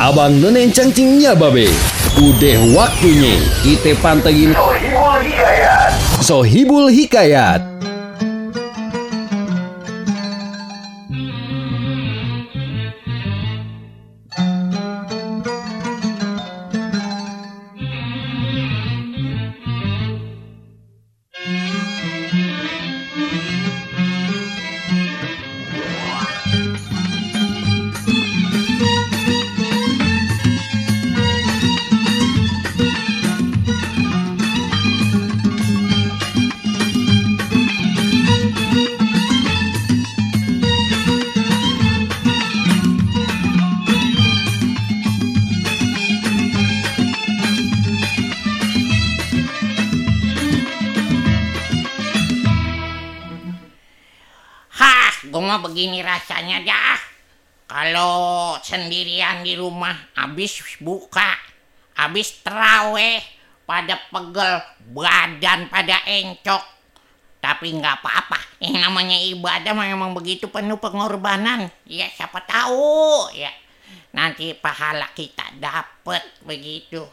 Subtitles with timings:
[0.00, 1.68] Abang Nene cangcingnya babe.
[2.16, 5.92] Udah waktunya kita pantengin Sohibul Hikayat.
[5.92, 7.89] Hah,
[55.24, 56.98] gue mah begini rasanya dah.
[57.70, 61.38] Kalau sendirian di rumah, habis buka,
[61.94, 63.22] habis teraweh,
[63.70, 64.58] pada pegel,
[64.90, 66.82] badan pada encok.
[67.38, 71.70] Tapi nggak apa-apa, yang namanya ibadah memang begitu penuh pengorbanan.
[71.86, 73.48] Ya siapa tahu ya.
[74.10, 77.06] Nanti pahala kita dapet begitu.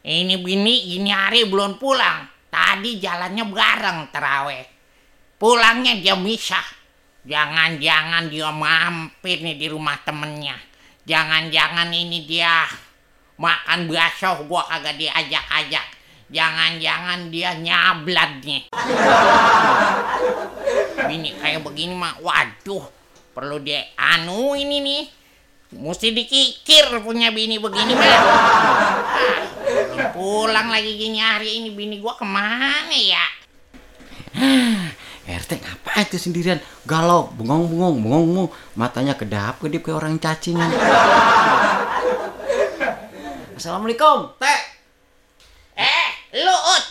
[0.00, 2.24] Ini bini gini hari belum pulang.
[2.48, 4.64] Tadi jalannya bareng teraweh.
[5.36, 6.64] Pulangnya dia misah.
[7.26, 10.54] Jangan-jangan dia mampir nih di rumah temennya.
[11.08, 12.68] Jangan-jangan ini dia
[13.40, 15.86] makan bakso gua kagak diajak-ajak.
[16.28, 18.62] Jangan-jangan dia nyablad nih.
[21.08, 22.84] Bini kayak begini mah, waduh,
[23.32, 25.04] perlu dia anu ini nih.
[25.68, 28.08] Mesti dikikir punya bini begini mah.
[29.98, 33.24] Ah, pulang lagi gini hari ini bini gua ke mana ya?
[35.48, 36.60] RT ngapain tuh sendirian?
[36.84, 38.52] Galau, bengong-bengong, bengong-bengong.
[38.76, 40.68] Matanya kedap-kedip kayak orang cacingan.
[43.56, 44.60] Assalamualaikum, Teh.
[45.72, 46.84] Eh, lu Ut.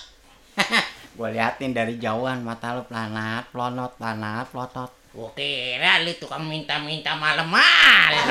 [1.21, 4.89] Gua liatin dari jauhan mata lu planat, plonot, planat, plotot.
[5.13, 8.25] Gua kira lu tukang minta-minta malam-malam.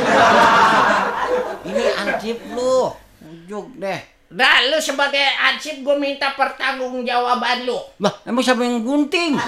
[1.71, 2.91] Ini ansip lu.
[3.23, 4.16] Ujuk deh.
[4.27, 7.79] Dah, lu sebagai ansip gue minta pertanggungjawaban lu.
[8.03, 9.39] Lah, emang siapa yang gunting?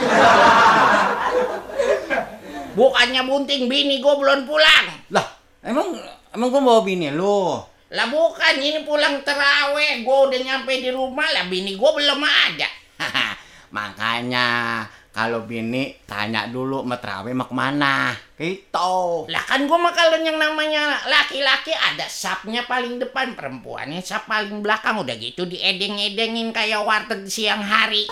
[2.78, 4.86] Bukannya bunting bini gue belum pulang.
[5.10, 5.26] Lah,
[5.66, 5.98] emang
[6.30, 7.58] emang gua bawa bini lu.
[7.90, 10.06] Lah bukan, ini pulang terawih.
[10.06, 12.68] Gue udah nyampe di rumah lah, bini gue belum ada.
[13.76, 14.46] Makanya
[15.18, 20.14] kalau bini tanya dulu mau terawih mau ke mana gitu Lah kan gue mah kalau
[20.22, 24.94] yang namanya laki-laki ada sapnya paling depan, perempuannya sap paling belakang.
[25.02, 28.06] Udah gitu diedeng-edengin kayak warteg siang hari.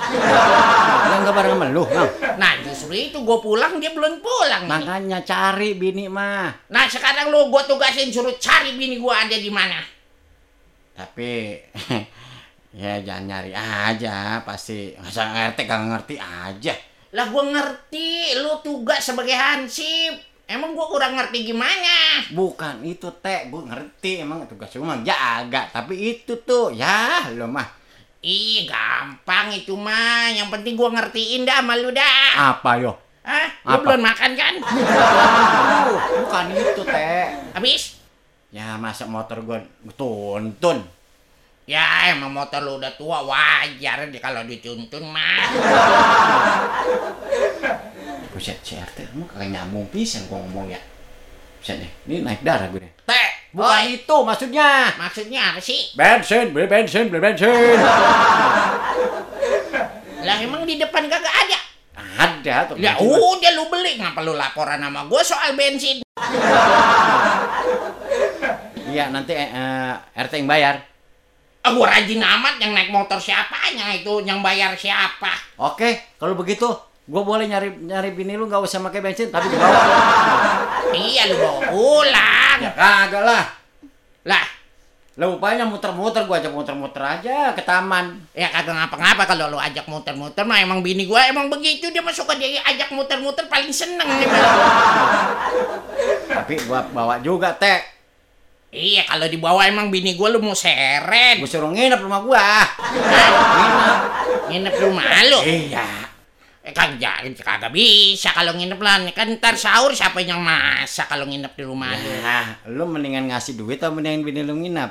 [1.15, 2.11] Yang nggak bareng sama lu bang
[2.43, 4.67] Nah justru itu gue pulang dia belum pulang.
[4.67, 4.71] nih.
[4.75, 9.51] makanya cari bini mah Nah sekarang lu gue tugasin suruh cari bini gue ada di
[9.55, 9.79] mana.
[10.99, 11.55] tapi
[12.83, 16.75] ya jangan nyari aja pasti masa RT gak ngerti aja
[17.17, 20.13] Lah gue ngerti, lu tugas sebagai hansip.
[20.47, 22.23] Emang gue kurang ngerti gimana?
[22.31, 27.51] bukan itu teh gue ngerti emang tugas lu mah jaga tapi itu tuh ya lo
[27.51, 27.67] mah
[28.23, 30.31] Ih gampang itu mah.
[30.31, 32.55] Yang penting gue ngertiin dah sama lu dah.
[32.55, 32.95] apa yo
[33.27, 33.49] Hah?
[33.75, 34.55] Lu belum makan kan?
[36.23, 37.83] Bukan itu teh Habis?
[38.47, 39.59] ya masa motor gue
[39.99, 40.79] tuntun
[41.67, 45.51] Ya emang motor lu udah tua wajar deh kalau dituntun mah.
[48.31, 50.79] Buset, si RT kamu kagak nyambung pisan gua ngomong ya.
[51.59, 52.93] Buset deh, ini naik darah gue deh.
[53.03, 54.95] Teh, Bukan Oi, itu maksudnya.
[54.95, 55.91] maksudnya apa sih?
[55.99, 57.79] Bensin, beli bensin, beli bensin.
[60.23, 61.59] Lah emang di depan kagak ada.
[62.17, 62.77] Ada tuh.
[62.79, 66.07] Ya udah lu beli ngapa lu laporan sama gue soal bensin?
[68.87, 70.96] Iya, nanti eh, eh, RT yang bayar.
[71.67, 75.35] Ah, gue rajin amat yang naik motor siapanya itu yang bayar siapa?
[75.59, 76.71] Oke, kalau begitu
[77.07, 79.83] gua boleh nyari nyari bini lu nggak usah pakai bensin tapi dibawa.
[80.95, 82.59] Iya lu bawa pulang.
[82.63, 83.45] ya kagak lah.
[84.27, 84.47] Lah,
[85.19, 88.15] Lah upaya muter-muter gua ajak muter-muter aja ke taman.
[88.31, 92.31] ya kagak ngapa-ngapa kalau lu ajak muter-muter mah emang bini gua emang begitu dia masuk
[92.31, 94.31] ke dia ajak muter-muter paling seneng dia.
[96.31, 97.96] Tapi gua bawa juga, Teh.
[98.75, 101.39] Iya kalau dibawa emang bini gua lu mau seret.
[101.39, 102.39] Gua suruh nginep rumah gua.
[102.39, 102.69] Hah?
[103.57, 103.99] Nginep.
[104.51, 105.41] Nginep rumah lu.
[105.47, 105.87] Iya.
[106.67, 109.07] Eh kagak, kagak bisa kalau nginep lah.
[109.15, 112.11] Kan ntar sahur siapa yang masak kalau nginep di rumah lu.
[112.11, 114.91] Ya, lu mendingan ngasih duit atau mendingan bini lu nginep?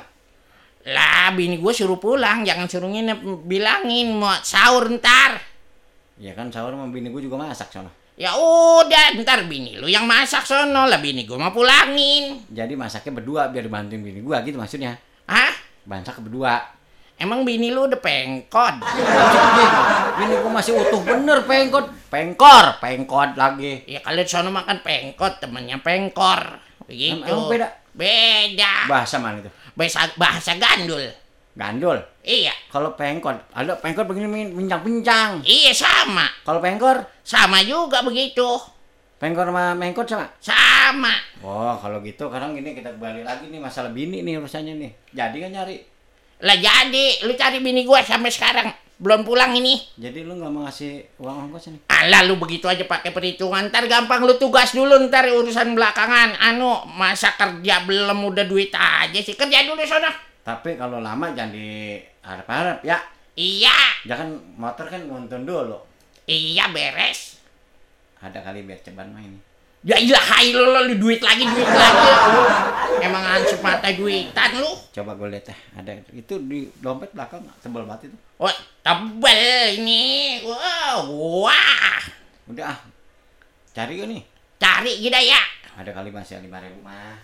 [0.88, 3.44] Lah bini gua suruh pulang, jangan suruh nginep.
[3.44, 5.36] Bilangin mau sahur ntar.
[6.16, 7.92] Ya kan sahur sama bini gue juga masak sono.
[8.16, 12.48] Ya udah, ntar bini lu yang masak sono lah bini gua mau pulangin.
[12.48, 14.96] Jadi masaknya berdua biar dibantuin bini gua gitu maksudnya.
[15.28, 15.52] Hah?
[15.84, 16.64] Masak berdua.
[17.20, 18.80] Emang bini lu udah pengkod?
[20.16, 21.92] Bini gua masih utuh bener pengkot.
[22.08, 23.84] Pengkor, pengkot lagi.
[23.84, 26.56] Ya kalau sono makan pengkot, temennya pengkor.
[26.88, 27.20] Begitu.
[27.20, 27.68] Emang beda?
[27.92, 28.88] Beda.
[28.88, 29.52] Bahasa mana itu?
[29.76, 31.04] Bahasa, bahasa gandul.
[31.56, 31.96] Gandul.
[32.20, 32.52] Iya.
[32.68, 35.40] Kalau pengkot, ada pengkot begini min- pincang-pincang.
[35.40, 36.28] Iya sama.
[36.44, 38.44] Kalau pengkor, Sama juga begitu.
[39.16, 40.28] pengkor sama mengkot sama.
[40.36, 41.16] Sama.
[41.40, 44.90] Oh, kalau gitu sekarang ini kita kembali lagi nih masalah bini nih urusannya nih.
[45.16, 45.76] Jadi kan nyari.
[46.44, 48.68] Lah jadi, lu cari bini gua sampai sekarang
[49.00, 49.80] belum pulang ini.
[49.96, 51.80] Jadi lu nggak mau ngasih uang ongkos nih?
[51.88, 53.72] Alah lu begitu aja pakai perhitungan.
[53.72, 56.36] Ntar gampang lu tugas dulu ntar urusan belakangan.
[56.36, 59.32] Anu, masa kerja belum udah duit aja sih.
[59.32, 60.25] Kerja dulu sono.
[60.46, 63.02] Tapi kalau lama jangan di harap-harap ya.
[63.34, 64.06] Iya.
[64.06, 65.82] Jangan motor kan nonton dulu.
[66.30, 67.42] Iya beres.
[68.22, 69.34] Ada kali biar ceban main.
[69.82, 71.98] Ya ilah hai lu, lu, lu duit lagi, duit lagi.
[72.30, 72.42] Lu.
[73.02, 74.70] Emang ansip mata duitan lu.
[74.94, 75.56] Coba gue lihat ya.
[75.82, 78.18] Ada itu di dompet belakang tebal banget itu.
[78.38, 78.54] Wah,
[78.86, 80.42] tebel ini.
[80.46, 82.02] Wah, wah.
[82.50, 82.78] Udah ah.
[83.74, 84.22] Cari gue nih.
[84.62, 85.42] Cari gila ya.
[85.76, 87.18] Ada kali masih lima ribu mah.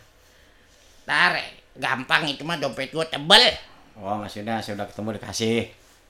[1.06, 3.42] Ntar, gampang itu mah dompet gua tebel.
[3.94, 5.58] Oh masih udah, sudah ketemu dikasih.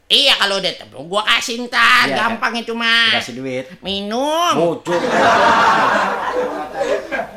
[0.05, 3.13] Iya kalau udah tebel gua kasih ntar, Iya, gampang itu mah.
[3.13, 3.65] Dikasih duit.
[3.81, 4.53] Minum.
[4.55, 5.01] Mucuk.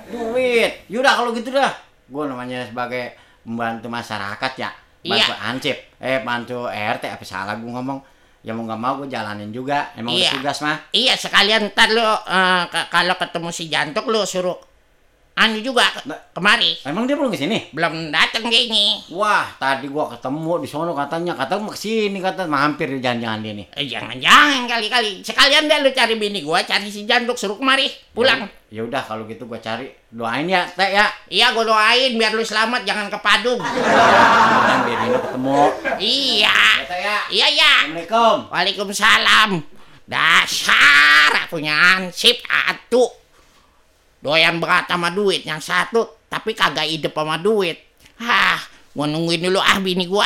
[0.07, 0.71] duit.
[0.87, 1.71] Yaudah kalau gitu dah.
[2.05, 4.69] Gue namanya sebagai membantu masyarakat ya.
[5.01, 5.43] Bantu Iya.
[5.43, 5.77] ansip.
[5.97, 7.99] Eh bantu RT apa salah gue ngomong.
[8.41, 9.89] Ya mau nggak mau gue jalanin juga.
[9.93, 10.31] Emang udah Iya.
[10.33, 10.77] tugas mah.
[10.91, 12.05] Iya sekalian ntar lu
[12.67, 14.57] ke- kalau ketemu si jantuk lu suruh
[15.35, 16.15] anu juga ke- Nah.
[16.31, 16.79] kemari.
[16.81, 17.67] Emang dia belum ke sini?
[17.69, 19.03] Belum datang kayaknya.
[19.09, 23.39] Wah, tadi gua ketemu di sono katanya, kata mau ke sini kata mampir di jangan-jangan
[23.39, 23.67] dia nih.
[23.73, 25.19] Eh, jangan-jangan kali-kali.
[25.21, 28.47] Sekalian deh lu cari bini gua, cari si jantuk suruh kemari, pulang.
[28.67, 29.91] Ya udah kalau gitu gua cari.
[30.07, 31.11] Doain ya, Teh ya.
[31.27, 33.59] Iya gua doain biar lu selamat jangan ke Padung.
[33.59, 35.61] Mudah-mudahan biar ini ketemu.
[35.99, 36.55] iya.
[36.79, 37.17] Ya, Teh ya.
[37.27, 37.73] Iya ya.
[37.83, 38.37] Assalamualaikum.
[38.49, 39.51] Waalaikumsalam.
[40.07, 43.24] Dasar punya ansip atu.
[44.25, 47.77] Doyan berat sama duit yang satu, tapi kagak hidup sama duit.
[48.17, 48.57] Hah,
[48.97, 50.25] gua nungguin dulu ah bini gua.